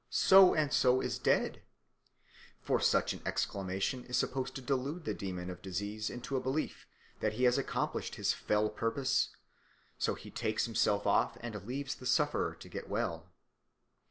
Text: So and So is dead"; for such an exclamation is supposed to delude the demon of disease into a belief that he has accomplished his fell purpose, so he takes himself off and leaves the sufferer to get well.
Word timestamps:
So 0.09 0.55
and 0.55 0.73
So 0.73 0.99
is 0.99 1.19
dead"; 1.19 1.61
for 2.59 2.81
such 2.81 3.13
an 3.13 3.21
exclamation 3.23 4.03
is 4.05 4.17
supposed 4.17 4.55
to 4.55 4.61
delude 4.63 5.05
the 5.05 5.13
demon 5.13 5.51
of 5.51 5.61
disease 5.61 6.09
into 6.09 6.35
a 6.35 6.39
belief 6.41 6.87
that 7.19 7.33
he 7.33 7.43
has 7.43 7.59
accomplished 7.59 8.15
his 8.15 8.33
fell 8.33 8.67
purpose, 8.71 9.29
so 9.99 10.15
he 10.15 10.31
takes 10.31 10.65
himself 10.65 11.05
off 11.05 11.37
and 11.41 11.53
leaves 11.67 11.93
the 11.93 12.07
sufferer 12.07 12.55
to 12.55 12.67
get 12.67 12.89
well. 12.89 13.27